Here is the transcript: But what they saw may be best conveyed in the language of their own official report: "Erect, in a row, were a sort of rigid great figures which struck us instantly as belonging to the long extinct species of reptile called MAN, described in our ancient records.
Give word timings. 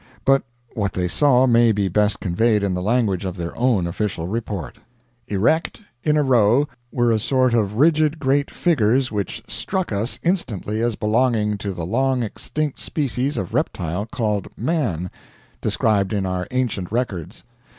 But 0.25 0.41
what 0.73 0.93
they 0.93 1.07
saw 1.07 1.45
may 1.45 1.71
be 1.71 1.87
best 1.87 2.19
conveyed 2.19 2.63
in 2.63 2.73
the 2.73 2.81
language 2.81 3.23
of 3.23 3.37
their 3.37 3.55
own 3.55 3.85
official 3.85 4.25
report: 4.25 4.79
"Erect, 5.27 5.81
in 6.03 6.17
a 6.17 6.23
row, 6.23 6.67
were 6.91 7.11
a 7.11 7.19
sort 7.19 7.53
of 7.53 7.75
rigid 7.75 8.17
great 8.17 8.49
figures 8.49 9.11
which 9.11 9.43
struck 9.47 9.91
us 9.91 10.17
instantly 10.23 10.81
as 10.81 10.95
belonging 10.95 11.55
to 11.59 11.71
the 11.71 11.85
long 11.85 12.23
extinct 12.23 12.79
species 12.79 13.37
of 13.37 13.53
reptile 13.53 14.07
called 14.07 14.47
MAN, 14.57 15.11
described 15.61 16.13
in 16.13 16.25
our 16.25 16.47
ancient 16.49 16.91
records. 16.91 17.43